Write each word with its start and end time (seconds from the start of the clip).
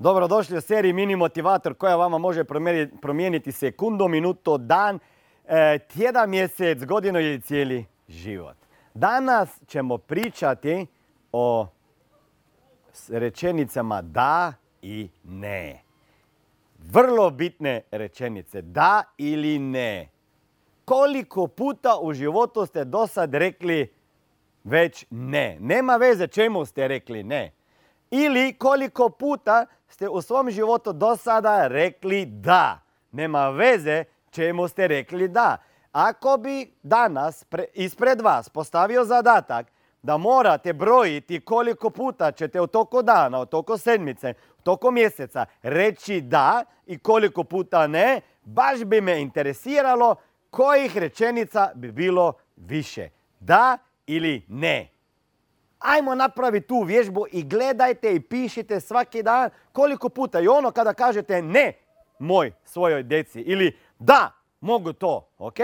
Dobrodošli 0.00 0.58
u 0.58 0.60
seriji 0.60 0.92
Mini 0.92 1.16
Motivator 1.16 1.74
koja 1.74 1.96
vama 1.96 2.18
može 2.18 2.44
promijeniti 3.02 3.52
sekundo, 3.52 4.08
minuto, 4.08 4.58
dan, 4.58 4.98
e, 5.48 5.78
tjedan, 5.78 6.30
mjesec, 6.30 6.84
godinu 6.84 7.20
ili 7.20 7.40
cijeli 7.40 7.84
život. 8.08 8.56
Danas 8.94 9.60
ćemo 9.66 9.98
pričati 9.98 10.86
o 11.32 11.66
rečenicama 13.08 14.02
da 14.02 14.52
i 14.82 15.08
ne. 15.24 15.82
Vrlo 16.78 17.30
bitne 17.30 17.82
rečenice. 17.90 18.62
Da 18.62 19.02
ili 19.18 19.58
ne. 19.58 20.08
Koliko 20.84 21.46
puta 21.46 21.98
u 22.02 22.12
životu 22.12 22.66
ste 22.66 22.84
do 22.84 23.06
sad 23.06 23.34
rekli 23.34 23.92
već 24.64 25.06
ne? 25.10 25.56
Nema 25.60 25.96
veze 25.96 26.26
čemu 26.26 26.64
ste 26.64 26.88
rekli 26.88 27.22
ne. 27.22 27.59
Ili 28.10 28.52
koliko 28.52 29.08
puta 29.08 29.66
ste 29.88 30.08
u 30.08 30.22
svom 30.22 30.50
životu 30.50 30.92
do 30.92 31.16
sada 31.16 31.66
rekli 31.68 32.26
da. 32.26 32.80
Nema 33.12 33.48
veze 33.48 34.04
čemu 34.30 34.68
ste 34.68 34.88
rekli 34.88 35.28
da. 35.28 35.56
Ako 35.92 36.36
bi 36.36 36.72
danas 36.82 37.46
ispred 37.74 38.20
vas 38.20 38.48
postavio 38.48 39.04
zadatak 39.04 39.66
da 40.02 40.16
morate 40.16 40.72
brojiti 40.72 41.40
koliko 41.40 41.90
puta 41.90 42.32
ćete 42.32 42.60
u 42.60 42.66
toko 42.66 43.02
dana, 43.02 43.40
u 43.40 43.46
toko 43.46 43.78
sedmice, 43.78 44.34
u 44.58 44.62
toko 44.62 44.90
mjeseca 44.90 45.46
reći 45.62 46.20
da 46.20 46.64
i 46.86 46.98
koliko 46.98 47.44
puta 47.44 47.86
ne, 47.86 48.20
baš 48.42 48.84
bi 48.84 49.00
me 49.00 49.20
interesiralo 49.20 50.16
kojih 50.50 50.98
rečenica 50.98 51.70
bi 51.74 51.92
bilo 51.92 52.32
više. 52.56 53.08
Da 53.40 53.78
ili 54.06 54.44
ne. 54.48 54.99
Ajmo 55.80 56.14
napraviti 56.14 56.66
tu 56.66 56.82
vježbu 56.82 57.26
i 57.32 57.42
gledajte 57.42 58.14
i 58.14 58.20
pišite 58.20 58.80
svaki 58.80 59.22
dan 59.22 59.50
koliko 59.72 60.08
puta. 60.08 60.40
I 60.40 60.48
ono 60.48 60.70
kada 60.70 60.94
kažete 60.94 61.42
ne 61.42 61.72
moj 62.18 62.52
svojoj 62.64 63.02
djeci 63.02 63.40
ili 63.40 63.78
da 63.98 64.32
mogu 64.60 64.92
to, 64.92 65.28
ok? 65.38 65.58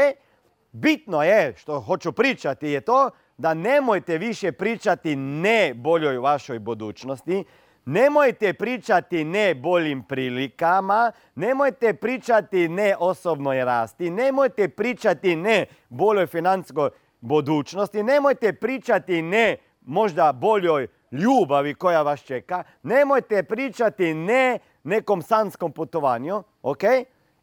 Bitno 0.72 1.22
je 1.22 1.54
što 1.56 1.80
hoću 1.80 2.12
pričati 2.12 2.68
je 2.68 2.80
to 2.80 3.10
da 3.36 3.54
nemojte 3.54 4.18
više 4.18 4.52
pričati 4.52 5.16
ne 5.16 5.74
boljoj 5.74 6.18
vašoj 6.18 6.58
budućnosti, 6.58 7.44
nemojte 7.84 8.52
pričati 8.52 9.24
ne 9.24 9.54
boljim 9.54 10.02
prilikama, 10.02 11.12
nemojte 11.34 11.94
pričati 11.94 12.68
ne 12.68 12.96
osobnoj 12.98 13.64
rasti, 13.64 14.10
nemojte 14.10 14.68
pričati 14.68 15.36
ne 15.36 15.66
boljoj 15.88 16.26
financijskoj 16.26 16.90
budućnosti, 17.20 18.02
nemojte 18.02 18.52
pričati 18.52 19.22
ne 19.22 19.56
možda 19.86 20.32
boljoj 20.32 20.86
ljubavi 21.12 21.74
koja 21.74 22.02
vas 22.02 22.20
čeka, 22.20 22.64
nemojte 22.82 23.42
pričati 23.42 24.14
ne 24.14 24.58
nekom 24.82 25.22
sanskom 25.22 25.72
putovanju, 25.72 26.42
ok? 26.62 26.82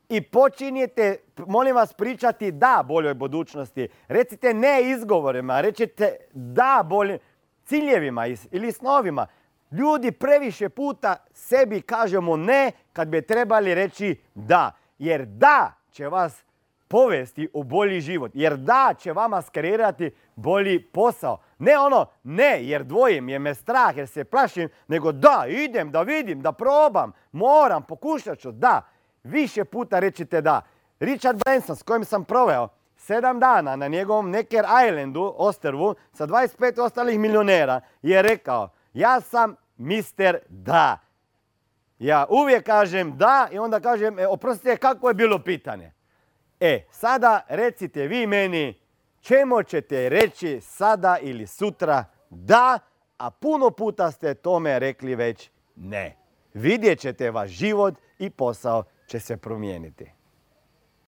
I 0.10 0.22
počinjete, 0.22 1.18
molim 1.48 1.76
vas, 1.76 1.94
pričati 1.94 2.52
da 2.52 2.84
boljoj 2.88 3.14
budućnosti. 3.14 3.88
Recite 4.08 4.54
ne 4.54 4.90
izgovorima, 4.90 5.62
recite 5.62 6.16
da 6.34 6.86
boljim 6.90 7.18
ciljevima 7.66 8.26
ili 8.52 8.72
snovima. 8.72 9.28
Ljudi 9.72 10.12
previše 10.12 10.70
puta 10.70 11.16
sebi 11.34 11.82
kažemo 11.82 12.38
ne 12.38 12.72
kad 12.94 13.08
bi 13.08 13.22
trebali 13.22 13.76
reći 13.76 14.22
da. 14.34 14.72
Jer 15.00 15.26
da 15.26 15.74
će 15.92 16.08
vas 16.08 16.44
povesti 16.88 17.50
u 17.54 17.64
bolji 17.64 18.02
život. 18.02 18.32
Jer 18.34 18.58
da 18.58 18.94
će 19.00 19.14
vama 19.14 19.42
skreirati 19.42 20.12
bolji 20.36 20.84
posao. 20.84 21.38
Ne 21.60 21.78
ono, 21.78 22.06
ne, 22.24 22.64
jer 22.64 22.84
dvojim, 22.84 23.30
jer 23.30 23.42
me 23.42 23.56
strah, 23.56 23.98
jer 23.98 24.08
se 24.08 24.24
plašim, 24.24 24.70
nego 24.88 25.12
da, 25.12 25.46
idem, 25.48 25.92
da 25.92 26.02
vidim, 26.02 26.42
da 26.42 26.52
probam, 26.52 27.12
moram, 27.32 27.84
pokušat 27.84 28.40
ću, 28.40 28.52
da. 28.52 28.82
Više 29.24 29.66
puta 29.66 30.00
rećite 30.00 30.42
da. 30.42 30.62
Richard 31.00 31.40
Branson, 31.46 31.76
s 31.76 31.84
kojim 31.84 32.06
sam 32.06 32.26
proveo 32.26 32.68
sedam 33.04 33.40
dana 33.40 33.76
na 33.76 33.88
njegovom 33.88 34.30
Necker 34.30 34.66
Islandu, 34.88 35.34
ostrvu, 35.38 35.96
sa 36.14 36.28
25 36.28 36.82
ostalih 36.82 37.20
milionera, 37.20 37.82
je 38.02 38.22
rekao, 38.22 38.70
ja 38.94 39.22
sam 39.22 39.56
mister 39.78 40.38
da. 40.50 41.00
Ja 42.00 42.26
uvijek 42.30 42.66
kažem 42.66 43.18
da 43.18 43.48
i 43.52 43.60
onda 43.60 43.80
kažem, 43.80 44.20
e, 44.20 44.28
oprostite, 44.28 44.78
kako 44.78 45.08
je 45.08 45.14
bilo 45.14 45.40
pitanje? 45.40 45.92
E, 46.66 46.86
sada 46.92 47.46
recite 47.50 48.08
vi 48.08 48.28
meni 48.28 48.80
čemu 49.22 49.64
ćete 49.64 50.10
reći 50.10 50.62
sada 50.62 51.18
ili 51.22 51.48
sutra 51.48 52.06
da, 52.30 52.80
a 53.18 53.32
puno 53.32 53.70
puta 53.72 54.12
ste 54.12 54.34
tome 54.34 54.80
rekli 54.80 55.16
već 55.16 55.50
ne. 55.76 56.18
Vidjet 56.54 57.00
ćete 57.00 57.32
vaš 57.32 57.50
život 57.50 57.94
i 58.20 58.30
posao 58.30 58.84
će 59.08 59.20
se 59.20 59.38
promijeniti. 59.38 60.12